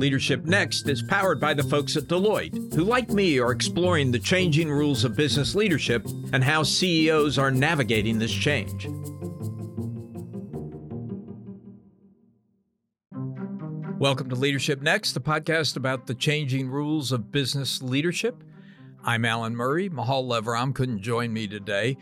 [0.00, 4.18] Leadership Next is powered by the folks at Deloitte, who, like me, are exploring the
[4.18, 8.88] changing rules of business leadership and how CEOs are navigating this change.
[13.98, 18.42] Welcome to Leadership Next, the podcast about the changing rules of business leadership.
[19.04, 19.90] I'm Alan Murray.
[19.90, 21.98] Michal Lev-Ram couldn't join me today.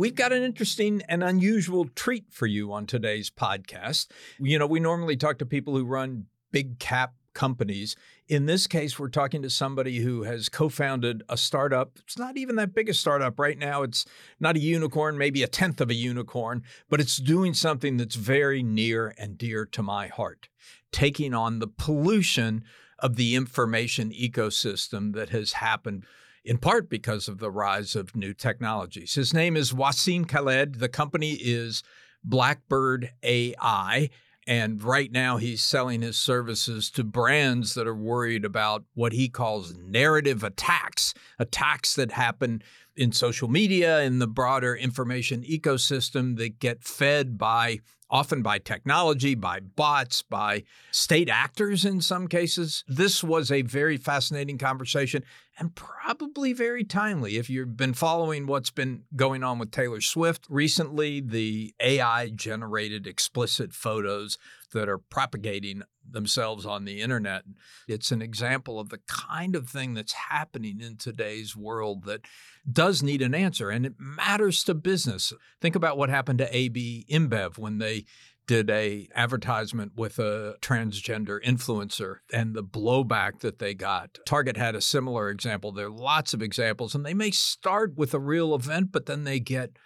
[0.00, 4.06] We've got an interesting and unusual treat for you on today's podcast.
[4.38, 7.96] You know, we normally talk to people who run big cap companies.
[8.26, 11.98] In this case, we're talking to somebody who has co founded a startup.
[11.98, 13.82] It's not even that big a startup right now.
[13.82, 14.06] It's
[14.40, 18.62] not a unicorn, maybe a tenth of a unicorn, but it's doing something that's very
[18.62, 20.48] near and dear to my heart,
[20.92, 22.64] taking on the pollution
[23.00, 26.06] of the information ecosystem that has happened
[26.44, 29.14] in part because of the rise of new technologies.
[29.14, 30.76] His name is Wasim Khaled.
[30.76, 31.82] The company is
[32.24, 34.10] Blackbird AI.
[34.46, 39.28] And right now, he's selling his services to brands that are worried about what he
[39.28, 42.62] calls narrative attacks, attacks that happen
[42.96, 47.78] in social media, in the broader information ecosystem that get fed by
[48.10, 52.84] often by technology, by bots, by state actors in some cases.
[52.88, 55.22] This was a very fascinating conversation
[55.60, 57.36] and probably very timely.
[57.36, 63.06] If you've been following what's been going on with Taylor Swift recently, the AI generated
[63.06, 64.38] explicit photos
[64.72, 67.42] that are propagating themselves on the internet.
[67.86, 72.22] It's an example of the kind of thing that's happening in today's world that
[72.70, 75.32] does need an answer and it matters to business.
[75.60, 78.06] Think about what happened to AB InBev when they
[78.50, 84.18] did a advertisement with a transgender influencer and the blowback that they got.
[84.26, 85.70] Target had a similar example.
[85.70, 89.22] There are lots of examples and they may start with a real event but then
[89.22, 89.76] they get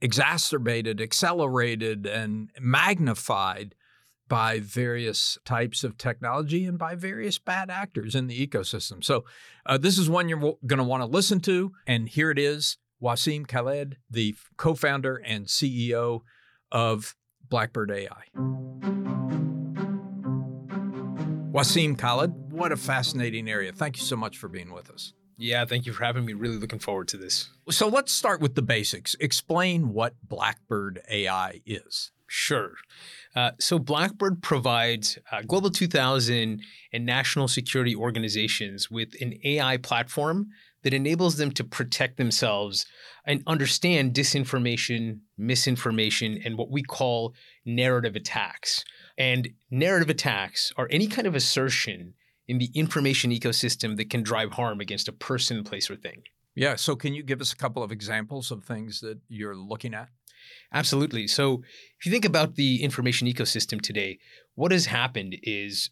[0.00, 3.74] exacerbated, accelerated and magnified
[4.26, 9.04] by various types of technology and by various bad actors in the ecosystem.
[9.04, 9.26] So,
[9.66, 11.72] uh, this is one you're going to want to listen to.
[11.86, 16.22] And here it is Wasim Khaled, the co founder and CEO
[16.72, 17.14] of
[17.48, 18.24] Blackbird AI.
[21.50, 23.72] Wasim Khaled, what a fascinating area.
[23.72, 25.12] Thank you so much for being with us.
[25.36, 26.32] Yeah, thank you for having me.
[26.32, 27.50] Really looking forward to this.
[27.70, 29.14] So let's start with the basics.
[29.20, 32.10] Explain what Blackbird AI is.
[32.26, 32.74] Sure.
[33.34, 36.60] Uh, so Blackbird provides uh, Global 2000
[36.92, 40.48] and national security organizations with an AI platform
[40.88, 42.86] that enables them to protect themselves
[43.26, 47.34] and understand disinformation, misinformation, and what we call
[47.66, 48.86] narrative attacks.
[49.18, 52.14] And narrative attacks are any kind of assertion
[52.46, 56.22] in the information ecosystem that can drive harm against a person, place, or thing.
[56.54, 56.76] Yeah.
[56.76, 60.08] So, can you give us a couple of examples of things that you're looking at?
[60.72, 61.26] Absolutely.
[61.26, 61.62] So,
[61.98, 64.20] if you think about the information ecosystem today,
[64.54, 65.90] what has happened is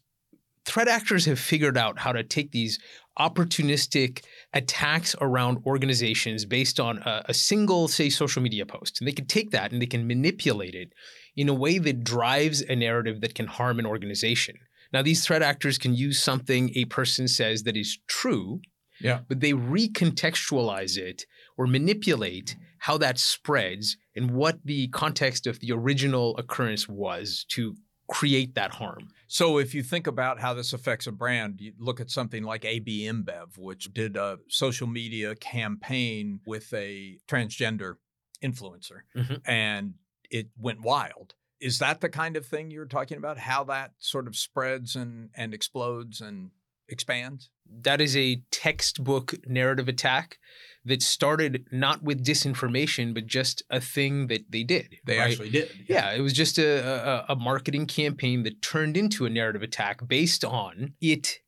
[0.67, 2.77] threat actors have figured out how to take these
[3.19, 4.23] opportunistic
[4.53, 8.99] attacks around organizations based on a, a, single, say, social media post.
[8.99, 10.93] And they can take that and they can manipulate it
[11.35, 14.55] in a way that drives a narrative that can harm an organization.
[14.93, 18.61] Now, these threat actors can use something a person says that is true,
[19.01, 19.19] yeah.
[19.27, 21.25] but they recontextualize it
[21.57, 27.75] or manipulate how that spreads and what the context of the original occurrence was to
[28.07, 29.09] create that harm.
[29.27, 32.63] So if you think about how this affects a brand, you look at something like
[32.63, 37.95] AB InBev, which did a social media campaign with a transgender
[38.43, 39.35] influencer mm-hmm.
[39.45, 39.95] and
[40.29, 41.35] it went wild.
[41.59, 43.37] Is that the kind of thing you're talking about?
[43.37, 46.51] How that sort of spreads and, and explodes and
[46.89, 47.49] expands?
[47.81, 50.37] That is a textbook narrative attack
[50.85, 54.95] that started not with disinformation, but just a thing that they did.
[55.05, 55.31] They right?
[55.31, 55.69] actually did.
[55.87, 56.11] Yeah.
[56.11, 56.17] yeah.
[56.17, 60.45] it was just a, a, a marketing campaign that turned into a narrative attack based
[60.45, 61.39] on it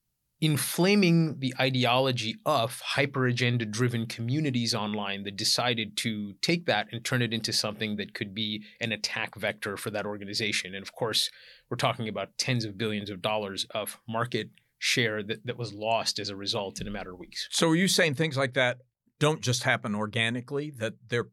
[0.41, 7.03] inflaming the ideology of hyper agenda driven communities online that decided to take that and
[7.03, 10.73] turn it into something that could be an attack vector for that organization.
[10.73, 11.29] And of course,
[11.69, 16.17] we're talking about tens of billions of dollars of market share that, that was lost
[16.17, 17.47] as a result in a matter of weeks.
[17.51, 18.79] So are you saying things like that
[19.19, 21.29] don't just happen organically, that there are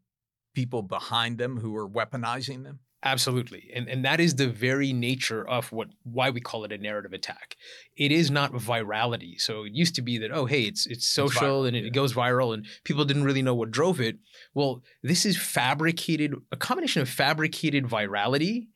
[0.54, 2.81] people behind them who are weaponizing them?
[3.02, 3.70] Absolutely.
[3.72, 7.12] And and that is the very nature of what why we call it a narrative
[7.12, 7.56] attack.
[7.96, 9.40] It is not virality.
[9.40, 11.90] So it used to be that, oh hey, it's it's social it's and it, yeah.
[11.90, 14.19] goes viral and people didn't really know what drove it.
[14.54, 18.69] Well, this is fabricated, a combination of fabricated virality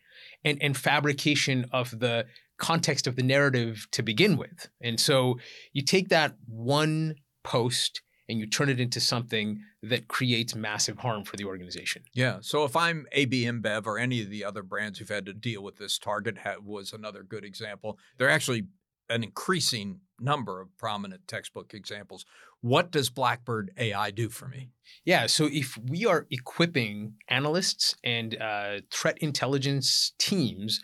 [0.44, 2.26] and, and fabrication of the
[2.60, 4.68] context of the narrative to begin with.
[4.80, 5.38] And so
[5.72, 11.24] you take that one post and you turn it into something that creates massive harm
[11.24, 12.02] for the organization.
[12.14, 12.38] Yeah.
[12.42, 15.64] So if I'm AB InBev or any of the other brands who've had to deal
[15.64, 17.98] with this, Target was another good example.
[18.18, 18.66] They're actually
[19.08, 22.24] an increasing number of prominent textbook examples.
[22.60, 24.68] What does Blackbird AI do for me?
[25.04, 30.80] Yeah, so if we are equipping analysts and uh, threat intelligence teams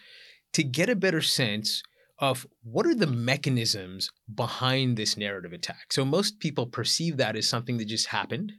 [0.56, 1.82] to get a better sense
[2.18, 5.92] of what are the mechanisms behind this narrative attack.
[5.92, 8.52] So most people perceive that as something that just happened.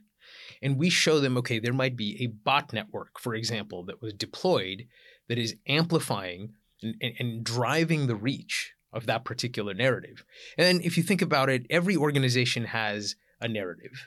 [0.62, 4.12] And we show them, okay, there might be a bot network, for example, that was
[4.12, 4.86] deployed
[5.28, 6.52] that is amplifying
[6.84, 10.24] and, and, and driving the reach of that particular narrative.
[10.56, 14.06] And if you think about it, every organization has a narrative,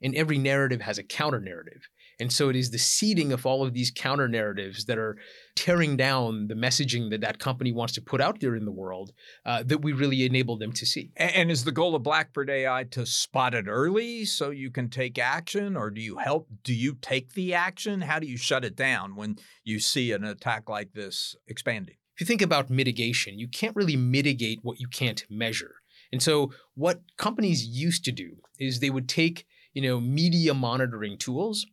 [0.00, 1.88] and every narrative has a counter narrative.
[2.20, 5.16] And so it is the seeding of all of these counter narratives that are
[5.56, 9.12] tearing down the messaging that that company wants to put out there in the world
[9.44, 11.10] uh, that we really enable them to see.
[11.16, 14.88] And, and is the goal of Blackbird AI to spot it early so you can
[14.88, 16.48] take action, or do you help?
[16.62, 18.02] Do you take the action?
[18.02, 21.96] How do you shut it down when you see an attack like this expanding?
[22.14, 25.76] If you think about mitigation, you can't really mitigate what you can't measure.
[26.12, 31.16] And so what companies used to do is they would take, you know, media monitoring
[31.16, 31.66] tools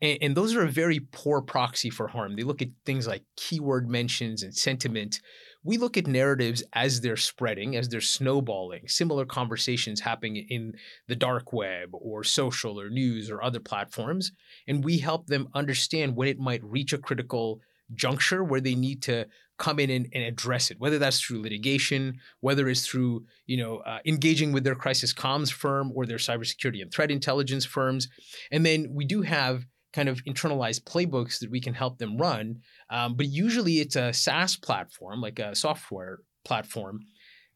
[0.00, 2.36] and, and, those are a very poor proxy for harm.
[2.36, 5.20] They look at things like keyword mentions and sentiment.
[5.64, 10.74] We look at narratives as they're spreading, as they're snowballing, similar conversations happening in
[11.08, 14.32] the dark web or social or news or other platforms.
[14.68, 17.60] And we help them understand when it might reach a critical
[17.94, 19.26] juncture where they need to
[19.58, 23.78] come in and, and address it, whether that's through litigation, whether it's through you know
[23.78, 28.08] uh, engaging with their crisis comms firm or their cybersecurity and threat intelligence firms.
[28.50, 29.66] And then we do have
[29.96, 32.60] kind of internalized playbooks that we can help them run.
[32.90, 37.00] Um, but usually it's a SaaS platform, like a software platform,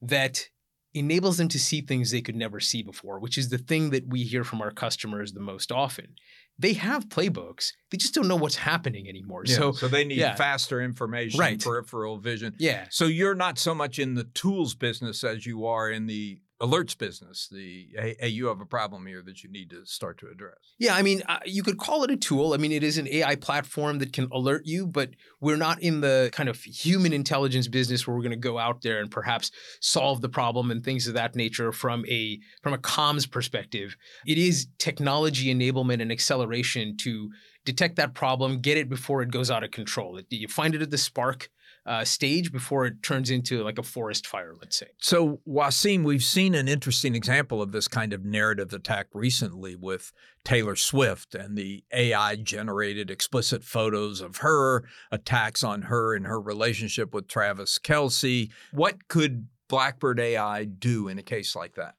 [0.02, 0.48] that
[0.94, 4.08] enables them to see things they could never see before, which is the thing that
[4.08, 6.16] we hear from our customers the most often
[6.60, 7.72] they have playbooks.
[7.90, 9.44] They just don't know what's happening anymore.
[9.46, 10.34] Yeah, so, so they need yeah.
[10.34, 11.58] faster information, right.
[11.58, 12.54] peripheral vision.
[12.58, 12.84] Yeah.
[12.90, 16.96] So you're not so much in the tools business as you are in the alerts
[16.96, 20.28] business the hey, hey, you have a problem here that you need to start to
[20.28, 20.58] address.
[20.78, 22.52] Yeah i mean uh, you could call it a tool.
[22.52, 25.10] I mean it is an ai platform that can alert you but
[25.40, 28.82] we're not in the kind of human intelligence business where we're going to go out
[28.82, 32.78] there and perhaps solve the problem and things of that nature from a from a
[32.78, 33.96] comms perspective.
[34.26, 37.30] It is technology enablement and acceleration to
[37.64, 40.18] detect that problem get it before it goes out of control.
[40.30, 41.50] You find it at the spark
[41.86, 44.88] uh, stage before it turns into like a forest fire, let's say.
[44.98, 50.12] So, Wasim, we've seen an interesting example of this kind of narrative attack recently with
[50.44, 56.40] Taylor Swift and the AI generated explicit photos of her, attacks on her and her
[56.40, 58.50] relationship with Travis Kelce.
[58.72, 61.94] What could Blackbird AI do in a case like that?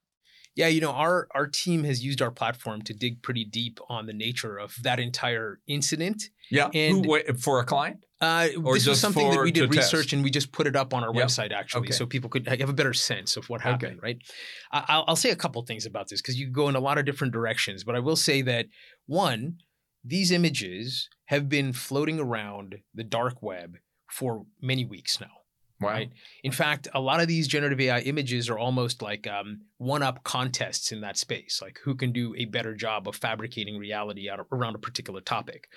[0.54, 4.06] Yeah, you know, our our team has used our platform to dig pretty deep on
[4.06, 6.24] the nature of that entire incident.
[6.50, 8.04] Yeah, and Who, for a client.
[8.20, 10.12] Uh, this was something that we did research test.
[10.12, 11.26] and we just put it up on our yep.
[11.26, 11.92] website actually, okay.
[11.92, 13.98] so people could have a better sense of what happened.
[13.98, 14.00] Okay.
[14.00, 14.18] Right.
[14.70, 17.04] I'll, I'll say a couple things about this because you go in a lot of
[17.04, 18.66] different directions, but I will say that
[19.06, 19.56] one,
[20.04, 23.78] these images have been floating around the dark web
[24.08, 25.41] for many weeks now.
[25.88, 26.10] Right.
[26.42, 30.92] In fact, a lot of these generative AI images are almost like um, one-up contests
[30.92, 34.74] in that space, like who can do a better job of fabricating reality of, around
[34.74, 35.68] a particular topic.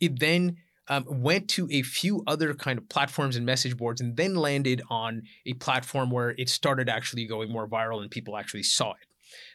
[0.00, 0.56] It then
[0.88, 4.82] um, went to a few other kind of platforms and message boards and then landed
[4.90, 9.06] on a platform where it started actually going more viral and people actually saw it.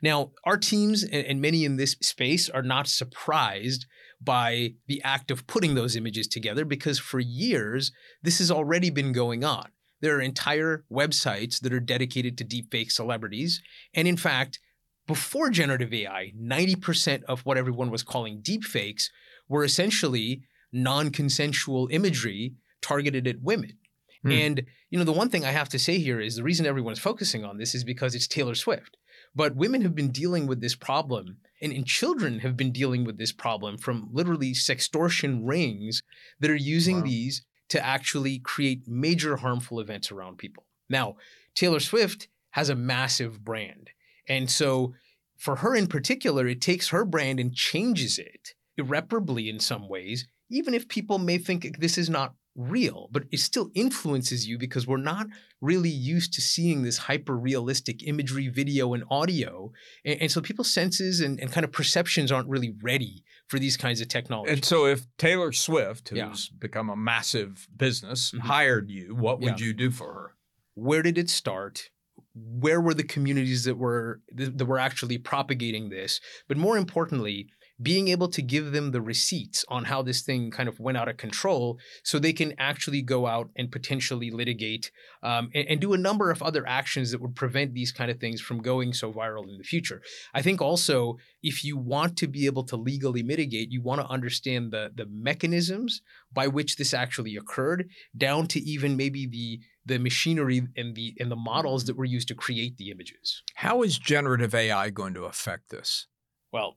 [0.02, 3.86] Now, our teams and many in this space are not surprised
[4.22, 7.92] by the act of putting those images together because for years,
[8.22, 9.70] this has already been going on.
[10.02, 13.62] There are entire websites that are dedicated to deepfake celebrities.
[13.94, 14.60] And in fact,
[15.08, 19.10] before generative AI, 90% of what everyone was calling deepfakes
[19.48, 23.78] were essentially non-consensual imagery targeted at women.
[24.24, 24.32] Hmm.
[24.32, 27.00] And you know, the one thing I have to say here is the reason everyone's
[27.00, 28.98] focusing on this is because it's Taylor Swift.
[29.36, 33.18] But women have been dealing with this problem, and, and children have been dealing with
[33.18, 36.02] this problem from literally sextortion rings
[36.40, 37.04] that are using wow.
[37.04, 40.66] these to actually create major harmful events around people.
[40.90, 41.16] Now,
[41.56, 43.92] Taylor Swift has a massive brand.
[44.28, 44.94] And so
[45.38, 50.26] for her in particular, it takes her brand and changes it irreparably in some ways
[50.50, 54.88] even if people may think this is not real, but it still influences you because
[54.88, 55.28] we're not
[55.62, 59.72] really used to seeing this hyper realistic imagery, video, and audio.
[60.04, 63.78] And, and so people's senses and, and, kind of perceptions aren't really ready for these
[63.78, 64.52] kinds of technology.
[64.52, 66.34] And so if Taylor Swift, who's yeah.
[66.58, 68.48] become a massive business, mm-hmm.
[68.48, 69.68] hired you, what would yeah.
[69.68, 70.36] you do for her?
[70.76, 71.90] Where did it start?
[72.36, 77.50] where were the communities that were that were actually propagating this but more importantly
[77.82, 81.08] being able to give them the receipts on how this thing kind of went out
[81.08, 84.92] of control so they can actually go out and potentially litigate
[85.24, 88.20] um, and, and, do a number of other actions that would prevent these kind of
[88.20, 90.02] things from going so viral in the future.
[90.34, 94.08] I think also if you want to be able to legally mitigate you want to
[94.08, 96.02] understand the the mechanisms
[96.34, 101.32] by which this actually occurred down to even maybe the the machinery and the and
[101.32, 103.42] the models that were used to create the images.
[103.56, 106.08] How is generative ai going to affect this?
[106.52, 106.76] Well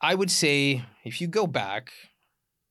[0.00, 1.92] I would say if you go back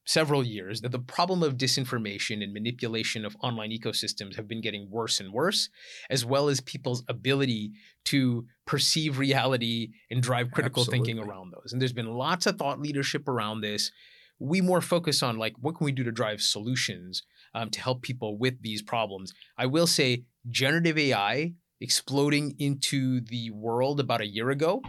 [0.06, 4.90] several years that the problem of disinformation and manipulation of online ecosystems have been getting
[4.90, 5.70] worse and worse
[6.10, 7.72] as well as people's ability
[8.06, 11.06] to perceive reality and drive critical Absolutely.
[11.14, 11.72] thinking around those.
[11.72, 13.92] And there's been lots of thought leadership around this.
[14.40, 17.22] We more focus on like what can we do to drive solutions
[17.54, 19.32] um, to help people with these problems?
[19.60, 24.82] I will say generative ai exploding into the world about a year ago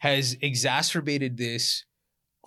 [0.00, 1.84] has exacerbated this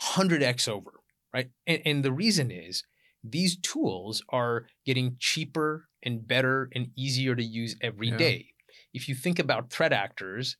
[0.01, 0.91] 100x over,
[1.33, 1.49] right?
[1.65, 2.83] And, and the reason is
[3.23, 8.17] these tools are getting cheaper and better and easier to use every yeah.
[8.17, 8.47] day.
[8.93, 10.57] If you think about threat actors,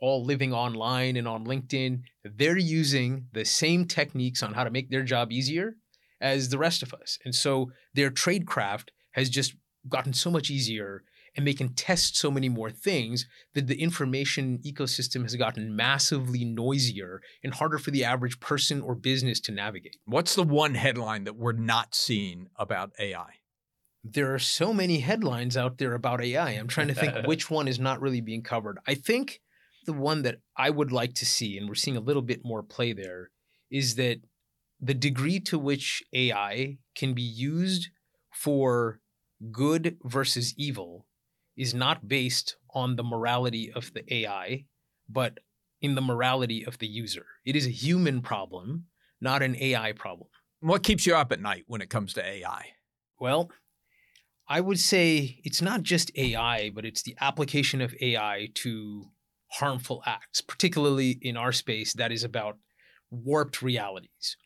[0.00, 4.90] all living online and on LinkedIn, they're using the same techniques on how to make
[4.90, 5.74] their job easier
[6.20, 7.18] as the rest of us.
[7.24, 9.54] And so their tradecraft has just
[9.88, 11.02] gotten so much easier
[11.36, 16.44] and they can test so many more things that the information ecosystem has gotten massively
[16.44, 19.96] noisier and harder for the average person or business to navigate.
[20.04, 23.34] What's the one headline that we're not seeing about AI?
[24.02, 26.50] There are so many headlines out there about AI.
[26.50, 28.78] I'm trying to think which one is not really being covered.
[28.86, 29.40] I think
[29.86, 32.62] the one that I would like to see, and we're seeing a little bit more
[32.62, 33.30] play there,
[33.70, 34.20] is that
[34.80, 37.88] the degree to which AI can be used
[38.32, 39.00] for
[39.52, 41.06] good versus evil
[41.56, 44.64] is not based on the morality of the AI,
[45.08, 45.38] but
[45.80, 47.26] in the morality of the user.
[47.44, 48.86] It is a human problem,
[49.20, 50.28] not an AI problem.
[50.60, 52.66] What keeps you up at night when it comes to AI?
[53.18, 53.50] Well,
[54.48, 59.04] I would say it's not just AI, but it's the application of AI to
[59.52, 62.58] harmful acts, particularly in our space that is about
[63.10, 64.36] warped realities.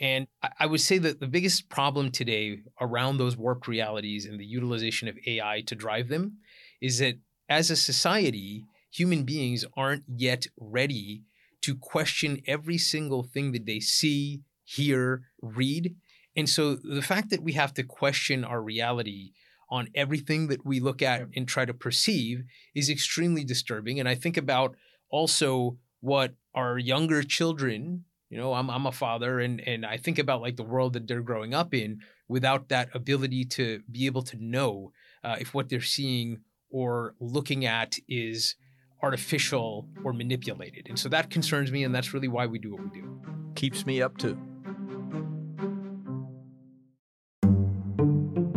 [0.00, 0.26] And
[0.58, 5.06] I would say that the biggest problem today around those warped realities and the utilization
[5.06, 6.38] of AI to drive them
[6.84, 7.14] is that
[7.48, 11.22] as a society, human beings aren't yet ready
[11.62, 15.96] to question every single thing that they see, hear, read.
[16.36, 19.32] And so the fact that we have to question our reality
[19.70, 23.98] on everything that we look at and try to perceive is extremely disturbing.
[23.98, 24.76] And I think about
[25.08, 30.18] also what our younger children, you know, I'm, I'm a father and, and I think
[30.18, 34.22] about like the world that they're growing up in without that ability to be able
[34.22, 34.92] to know
[35.24, 36.40] uh, if what they're seeing
[36.74, 38.56] or looking at is
[39.00, 40.88] artificial or manipulated.
[40.88, 43.20] And so that concerns me, and that's really why we do what we do.
[43.54, 44.36] Keeps me up too.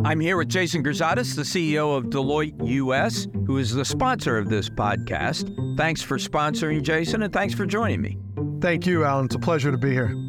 [0.04, 4.48] I'm here with Jason Girzadas, the CEO of Deloitte US, who is the sponsor of
[4.48, 5.76] this podcast.
[5.76, 8.18] Thanks for sponsoring, Jason, and thanks for joining me.
[8.60, 9.26] Thank you, Alan.
[9.26, 10.27] It's a pleasure to be here.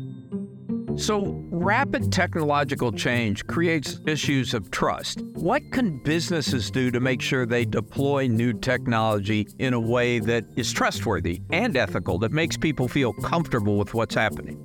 [1.00, 5.22] So, rapid technological change creates issues of trust.
[5.34, 10.44] What can businesses do to make sure they deploy new technology in a way that
[10.58, 14.62] is trustworthy and ethical, that makes people feel comfortable with what's happening?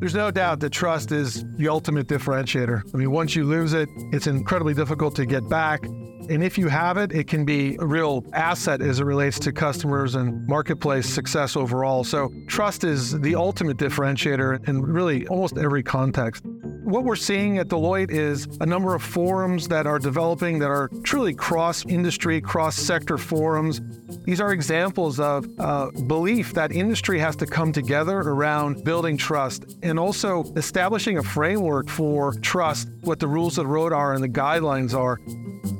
[0.00, 2.82] There's no doubt that trust is the ultimate differentiator.
[2.94, 5.84] I mean, once you lose it, it's incredibly difficult to get back.
[6.30, 9.52] And if you have it, it can be a real asset as it relates to
[9.52, 12.02] customers and marketplace success overall.
[12.02, 16.44] So, trust is the ultimate differentiator in really almost every context.
[16.84, 20.88] What we're seeing at Deloitte is a number of forums that are developing that are
[21.02, 23.80] truly cross industry, cross sector forums.
[24.24, 29.76] These are examples of uh, belief that industry has to come together around building trust
[29.82, 34.22] and also establishing a framework for trust, what the rules of the road are and
[34.22, 35.18] the guidelines are.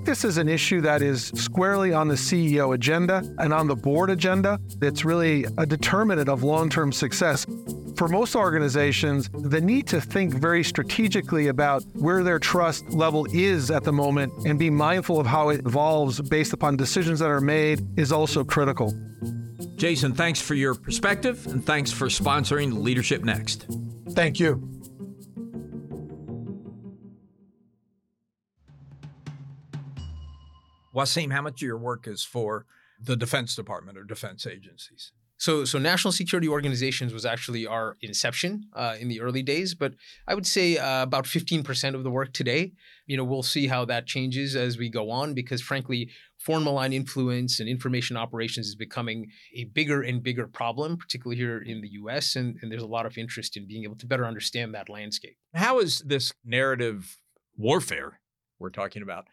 [0.04, 4.11] This is an issue that is squarely on the CEO agenda and on the board
[4.11, 4.61] agenda.
[4.82, 7.46] It's really a determinant of long term success.
[7.96, 13.70] For most organizations, the need to think very strategically about where their trust level is
[13.70, 17.40] at the moment and be mindful of how it evolves based upon decisions that are
[17.40, 18.92] made is also critical.
[19.76, 23.66] Jason, thanks for your perspective and thanks for sponsoring Leadership Next.
[24.11, 24.74] Thank you.
[30.94, 32.66] Wasim, how much of your work is for
[33.00, 35.12] the Defense Department or defense agencies?
[35.36, 39.94] So, so national security organizations was actually our inception uh, in the early days, but
[40.28, 42.72] I would say uh, about 15% of the work today.
[43.06, 46.08] You know, we'll see how that changes as we go on, because frankly,
[46.38, 51.58] foreign malign influence and information operations is becoming a bigger and bigger problem, particularly here
[51.58, 52.36] in the U.S.
[52.36, 55.36] And, and there's a lot of interest in being able to better understand that landscape.
[55.52, 57.18] How is this narrative
[57.56, 58.20] warfare
[58.60, 59.26] we're talking about?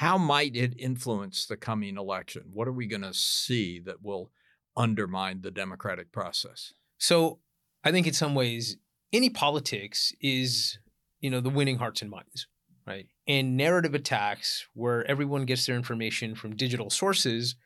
[0.00, 2.44] How might it influence the coming election?
[2.54, 4.30] What are we going to see that will
[4.74, 6.72] undermine the democratic process?
[6.96, 7.40] So
[7.84, 8.78] I think in some ways,
[9.12, 10.78] any politics is,
[11.20, 12.46] you know, the winning hearts and minds,
[12.86, 13.08] right?
[13.28, 17.56] And narrative attacks, where everyone gets their information from digital sources,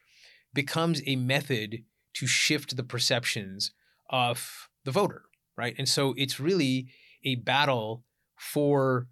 [0.52, 3.70] becomes a method to shift the perceptions
[4.10, 5.22] of the voter,
[5.56, 5.76] right?
[5.78, 6.88] And so it's really
[7.24, 8.02] a battle
[8.34, 9.06] for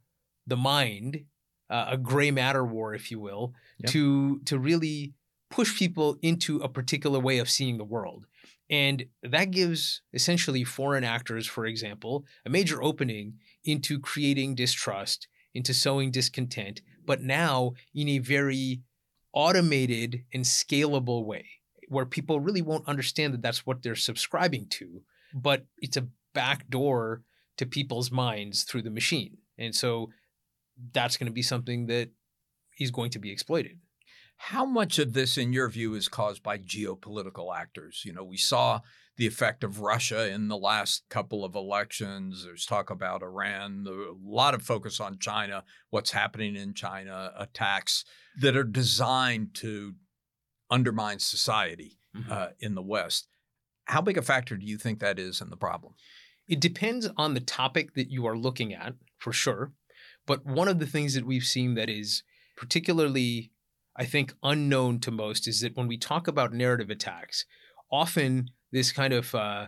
[0.44, 1.26] the mind,
[1.72, 3.90] uh, a gray matter war, if you will, yep.
[3.90, 5.14] to to really
[5.50, 8.26] push people into a particular way of seeing the world.
[8.70, 15.74] And that gives essentially foreign actors, for example, a major opening into creating distrust, into
[15.74, 18.80] sowing discontent, but now in a very
[19.34, 21.46] automated and scalable way
[21.88, 25.02] where people really won't understand that that's what they're subscribing to,
[25.34, 27.22] but it's a back door
[27.58, 29.36] to people's minds through the machine.
[29.58, 30.10] And so
[30.92, 32.10] that's going to be something that
[32.78, 33.78] is going to be exploited.
[34.36, 38.02] How much of this, in your view, is caused by geopolitical actors?
[38.04, 38.80] You know, we saw
[39.16, 42.44] the effect of Russia in the last couple of elections.
[42.44, 48.04] There's talk about Iran, a lot of focus on China, what's happening in China, attacks
[48.40, 49.94] that are designed to
[50.70, 52.32] undermine society mm-hmm.
[52.32, 53.28] uh, in the West.
[53.84, 55.94] How big a factor do you think that is in the problem?
[56.48, 59.72] It depends on the topic that you are looking at, for sure.
[60.26, 62.22] But one of the things that we've seen that is
[62.56, 63.52] particularly
[63.96, 67.44] I think, unknown to most is that when we talk about narrative attacks,
[67.90, 69.66] often this kind of uh,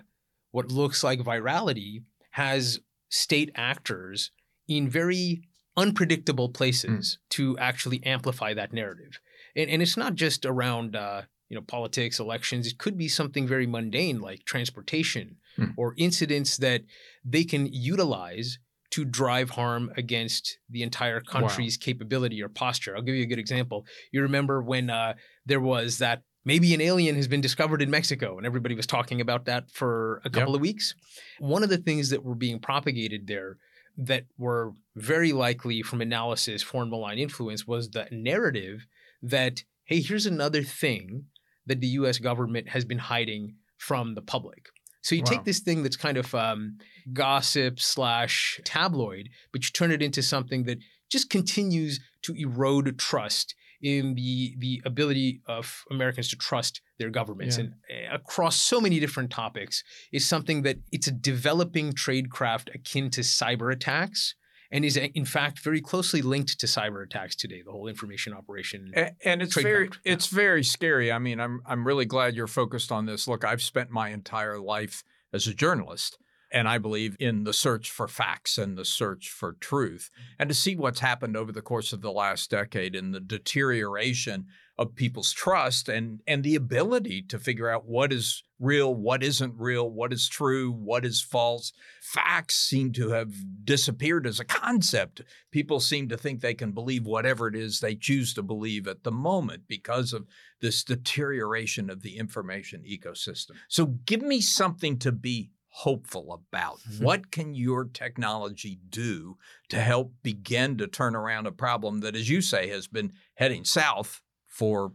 [0.51, 2.81] what looks like virality has
[3.11, 4.31] state actors
[4.67, 5.43] in very
[5.77, 7.29] unpredictable places mm.
[7.31, 9.21] to actually amplify that narrative.
[9.55, 12.67] And, and it's not just around uh, you know politics, elections.
[12.67, 15.75] It could be something very mundane like transportation mm.
[15.77, 16.83] or incidents that
[17.25, 18.59] they can utilize
[18.95, 21.85] to drive harm against the entire country's wow.
[21.85, 22.95] capability or posture.
[22.95, 23.85] I'll give you a good example.
[24.13, 25.15] You remember when uh,
[25.45, 29.21] there was that maybe an alien has been discovered in Mexico, and everybody was talking
[29.21, 30.59] about that for a couple yep.
[30.59, 30.95] of weeks.
[31.41, 33.57] One of the things that were being propagated there
[33.99, 38.87] that were very likely from analysis foreign malign influence was the narrative
[39.23, 41.25] that, hey, here's another thing
[41.67, 44.69] that the US government has been hiding from the public.
[45.05, 45.33] So you wow.
[45.33, 46.79] take this thing that's kind of um,
[47.13, 50.79] gossip slash tabloid, but you turn it into something that
[51.11, 57.59] just continues to erode trust in the the ability of Americans to trust their governments
[57.59, 57.65] yeah.
[57.65, 57.75] and
[58.11, 63.21] uh, across so many different topics is something that it's a developing tradecraft akin to
[63.21, 64.35] cyber attacks
[64.75, 67.63] and is in fact very closely linked to cyber attacks today.
[67.65, 71.13] The whole information operation and, and it's very it's very scary.
[71.13, 73.29] I mean, I'm I'm really glad you're focused on this.
[73.29, 76.19] Look, I've spent my entire life as a journalist.
[76.53, 80.09] And I believe in the search for facts and the search for truth.
[80.39, 84.47] And to see what's happened over the course of the last decade in the deterioration
[84.77, 89.55] of people's trust and, and the ability to figure out what is real, what isn't
[89.57, 91.73] real, what is true, what is false.
[92.03, 93.33] Facts seem to have
[93.65, 95.23] disappeared as a concept.
[95.53, 99.05] People seem to think they can believe whatever it is they choose to believe at
[99.05, 100.27] the moment because of
[100.61, 103.53] this deterioration of the information ecosystem.
[103.69, 106.79] So give me something to be hopeful about?
[106.89, 107.05] Mm-hmm.
[107.05, 109.39] What can your technology do
[109.71, 113.65] to help begin to turn around a problem that, as you say, has been heading
[113.65, 114.23] south
[114.55, 114.93] for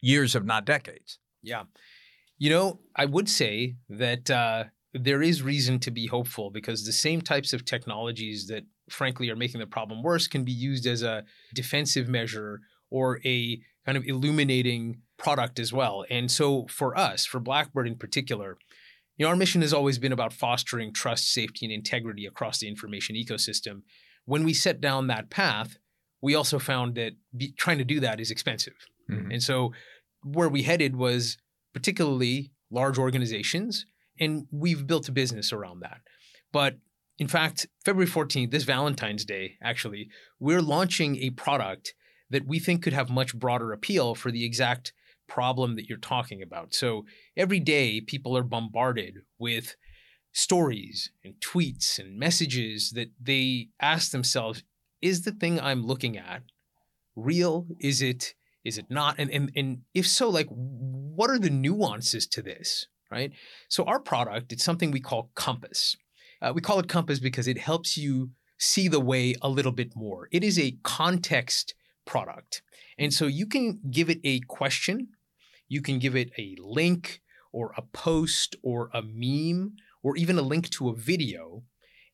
[0.00, 1.18] years, if not decades?
[1.42, 1.64] Yeah.
[2.38, 6.92] You know, I would say that uh, there is reason to be hopeful because the
[6.92, 11.02] same types of technologies that, frankly, are making the problem worse can be used as
[11.02, 16.04] a defensive measure or a kind of illuminating product as well.
[16.08, 18.56] And so for us, for Blackbird in particular,
[19.16, 22.68] you know, our mission has always been about fostering trust, safety, and integrity across the
[22.68, 23.82] information ecosystem.
[24.24, 25.76] When we set down that path,
[26.22, 28.74] we also found that be, trying to do that is expensive.
[29.10, 29.32] Mm-hmm.
[29.32, 29.72] And so
[30.22, 31.38] where we headed was
[31.72, 33.86] particularly large organizations,
[34.18, 36.00] and we've built a business around that.
[36.52, 36.78] But
[37.18, 41.94] in fact, February 14th, this Valentine's Day, actually, we're launching a product
[42.30, 44.92] that we think could have much broader appeal for the exact
[45.28, 46.74] problem that you're talking about.
[46.74, 47.04] So
[47.36, 49.76] every day, people are bombarded with
[50.32, 54.62] stories and tweets and messages that they ask themselves
[55.02, 56.42] is the thing i'm looking at
[57.16, 58.34] real is it
[58.64, 62.86] is it not and and, and if so like what are the nuances to this
[63.10, 63.32] right?
[63.68, 65.96] So our product, it's something we call Compass.
[66.40, 69.96] Uh, we call it Compass because it helps you see the way a little bit
[69.96, 70.28] more.
[70.30, 71.74] It is a context
[72.06, 72.62] product.
[72.98, 75.08] And so you can give it a question,
[75.68, 77.20] you can give it a link
[77.52, 81.62] or a post or a meme or even a link to a video,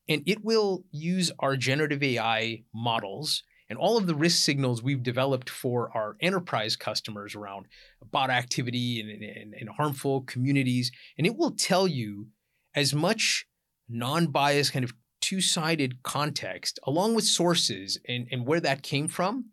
[0.09, 5.03] and it will use our generative AI models and all of the risk signals we've
[5.03, 7.65] developed for our enterprise customers around
[8.11, 10.91] bot activity and, and, and harmful communities.
[11.17, 12.27] And it will tell you
[12.75, 13.45] as much
[13.89, 19.07] non biased, kind of two sided context, along with sources and, and where that came
[19.07, 19.47] from,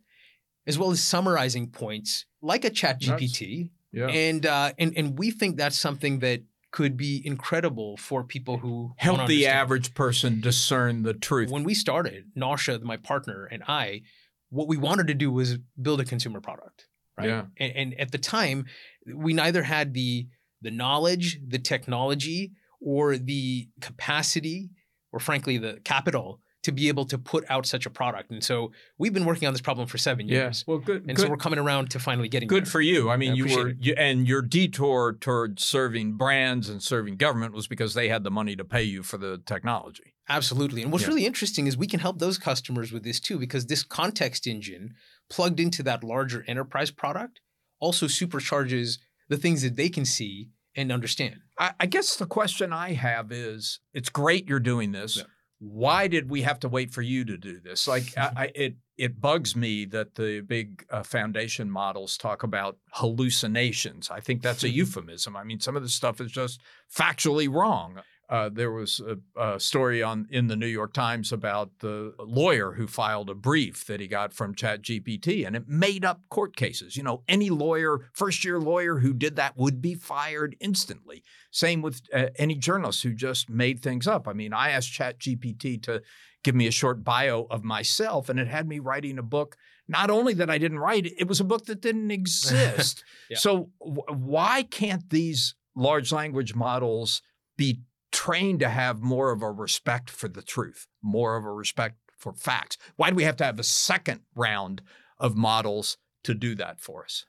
[0.67, 3.71] as well as summarizing points like a chat GPT.
[3.93, 4.09] Yeah.
[4.09, 6.43] And, uh, and, and we think that's something that
[6.75, 11.49] could be incredible for people who help the average person discern the truth.
[11.49, 14.03] When we started, Naushad, my partner, and I,
[14.51, 17.29] what we wanted to do was build a consumer product, right?
[17.29, 17.45] Yeah.
[17.61, 18.67] And, and at the time,
[19.07, 20.27] we neither had the
[20.63, 24.71] the knowledge, the technology, or the capacity,
[25.13, 28.31] or frankly, the capital to be able to put out such a product.
[28.31, 30.65] And so we've been working on this problem for seven years.
[30.67, 30.73] Yeah.
[30.73, 31.05] Well, good.
[31.07, 31.23] And good.
[31.23, 32.71] so we're coming around to finally getting good there.
[32.71, 33.11] for you.
[33.11, 37.53] I mean, I you were you, and your detour towards serving brands and serving government
[37.53, 40.15] was because they had the money to pay you for the technology.
[40.29, 40.83] Absolutely.
[40.83, 41.11] And what's yeah.
[41.11, 44.95] really interesting is we can help those customers with this too, because this context engine
[45.29, 47.41] plugged into that larger enterprise product
[47.79, 48.99] also supercharges
[49.29, 51.37] the things that they can see and understand.
[51.59, 55.19] I, I guess the question I have is it's great you're doing this.
[55.19, 55.25] Yeah
[55.65, 57.89] why did we have to wait for you to do this?
[57.89, 64.11] Like, I, it it bugs me that the big uh, foundation models talk about hallucinations.
[64.11, 65.37] I think that's a euphemism.
[65.37, 66.61] I mean, some of the stuff is just
[66.95, 68.01] factually wrong.
[68.29, 72.73] Uh, there was a, a, story on in the New York Times about the lawyer
[72.73, 76.97] who filed a brief that he got from ChatGPT, and it made up court cases.
[76.97, 81.23] You know, any lawyer, first year lawyer who did that would be fired instantly.
[81.51, 84.27] Same with uh, any journalist who just made things up.
[84.27, 86.01] I mean, I asked ChatGPT to
[86.43, 89.57] give me a short bio of myself, and it had me writing a book.
[89.87, 93.05] Not only that I didn't write it, it was a book that didn't exist.
[93.29, 93.37] yeah.
[93.37, 97.21] So, w- why can't these large language models
[97.57, 97.81] be
[98.25, 102.33] trained to have more of a respect for the truth, more of a respect for
[102.33, 102.79] facts.
[102.97, 104.81] Why do we have to have a second round
[105.19, 107.27] of models to do that for us?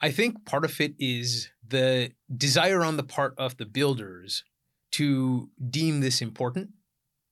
[0.00, 4.42] I think part of it is the desire on the part of the builders
[4.92, 6.70] to deem this important,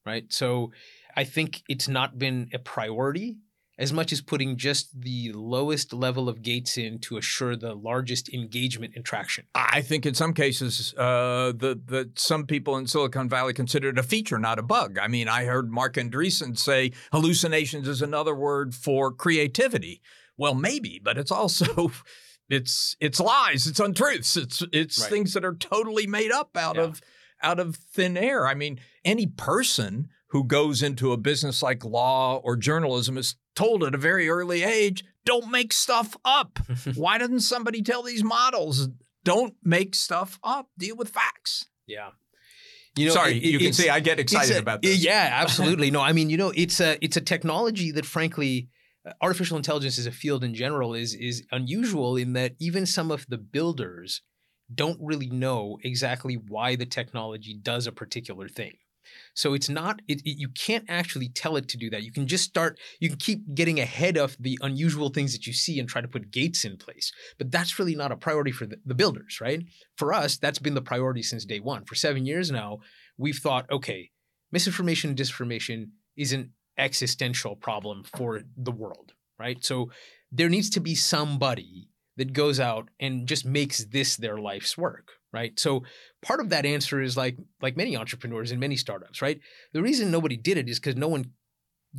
[0.06, 0.32] right?
[0.32, 0.70] So
[1.16, 3.38] I think it's not been a priority
[3.76, 8.28] as much as putting just the lowest level of gates in to assure the largest
[8.32, 9.46] engagement and traction.
[9.54, 13.98] I think in some cases, uh, the the some people in Silicon Valley consider it
[13.98, 14.98] a feature, not a bug.
[14.98, 20.00] I mean, I heard Marc Andreessen say hallucinations is another word for creativity.
[20.36, 21.90] Well, maybe, but it's also
[22.48, 25.10] it's it's lies, it's untruths, it's it's right.
[25.10, 26.82] things that are totally made up out yeah.
[26.82, 27.00] of
[27.42, 28.46] out of thin air.
[28.46, 33.84] I mean, any person who goes into a business like law or journalism is told
[33.84, 36.58] at a very early age, don't make stuff up.
[36.94, 38.88] Why doesn't somebody tell these models,
[39.24, 41.66] don't make stuff up, deal with facts?
[41.86, 42.10] Yeah.
[42.96, 44.98] You know, Sorry, it, you can see I get excited a, about this.
[44.98, 45.90] Yeah, absolutely.
[45.90, 48.68] no, I mean, you know, it's a it's a technology that, frankly,
[49.04, 53.10] uh, artificial intelligence as a field in general is is unusual in that even some
[53.10, 54.22] of the builders
[54.72, 58.74] don't really know exactly why the technology does a particular thing.
[59.34, 62.02] So it's not it, it, you can't actually tell it to do that.
[62.02, 65.52] You can just start you can keep getting ahead of the unusual things that you
[65.52, 67.12] see and try to put gates in place.
[67.38, 69.62] But that's really not a priority for the, the builders, right?
[69.96, 71.84] For us, that's been the priority since day 1.
[71.84, 72.80] For 7 years now,
[73.16, 74.10] we've thought, okay,
[74.52, 79.64] misinformation and disinformation is an existential problem for the world, right?
[79.64, 79.90] So
[80.30, 85.12] there needs to be somebody that goes out and just makes this their life's work,
[85.34, 85.58] right?
[85.58, 85.82] So
[86.22, 89.40] part of that answer is like like many entrepreneurs and many startups, right?
[89.72, 91.32] The reason nobody did it is because no one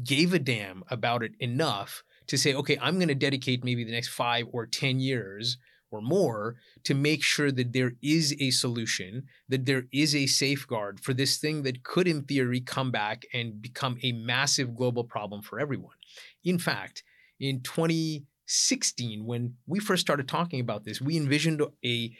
[0.04, 3.92] gave a damn about it enough to say, okay, I'm going to dedicate maybe the
[3.92, 5.58] next five or ten years
[5.92, 11.00] or more to make sure that there is a solution, that there is a safeguard
[11.00, 15.42] for this thing that could, in theory, come back and become a massive global problem
[15.42, 15.96] for everyone.
[16.44, 17.04] In fact,
[17.40, 22.12] in 2016, when we first started talking about this, we envisioned a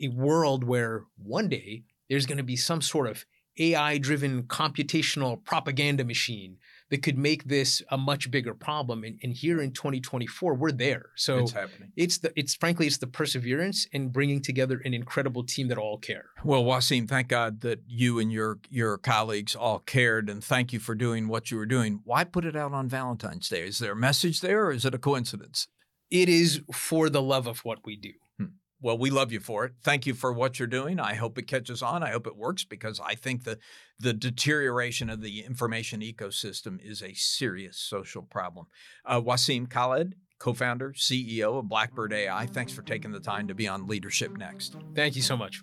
[0.00, 3.24] a world where one day there's going to be some sort of
[3.58, 6.58] AI driven computational propaganda machine
[6.90, 9.04] that could make this a much bigger problem.
[9.04, 11.10] And, and, here in 2024, we're there.
[11.16, 11.92] So it's happening.
[11.96, 15.98] It's the it's frankly it's the perseverance and bringing together an incredible team that all
[15.98, 16.26] care.
[16.44, 20.78] Well, Wasim, thank God that you and your your colleagues all cared, and thank you
[20.78, 22.00] for doing what you were doing.
[22.04, 23.66] Why put it out on Valentine's Day?
[23.66, 25.68] Is there a message there, or is it a coincidence?
[26.10, 28.12] It is for the love of what we do.
[28.38, 28.46] Hmm.
[28.80, 29.72] Well, we love you for it.
[29.82, 31.00] Thank you for what you're doing.
[31.00, 32.04] I hope it catches on.
[32.04, 33.58] I hope it works because I think the
[33.98, 38.66] the deterioration of the information ecosystem is a serious social problem.
[39.04, 42.46] Uh, Wasim Khaled, co-founder, CEO of Blackbird AI.
[42.46, 44.76] Thanks for taking the time to be on Leadership Next.
[44.94, 45.62] Thank you so much.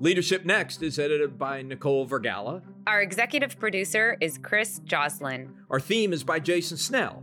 [0.00, 2.62] Leadership Next is edited by Nicole Vergala.
[2.88, 5.54] Our executive producer is Chris Joslin.
[5.70, 7.22] Our theme is by Jason Snell.